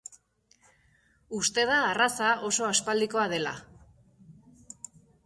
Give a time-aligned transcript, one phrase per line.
[1.39, 3.53] Uste da arraza oso aspaldikoa dela.